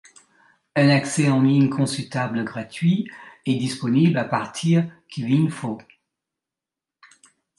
Un 0.75 0.89
accès 0.89 1.29
en 1.29 1.43
ligne 1.43 1.69
consultable 1.69 2.43
gratuit 2.43 3.07
est 3.45 3.53
disponible 3.53 4.17
à 4.17 4.23
partir 4.25 4.89
Kvinfo. 5.09 5.77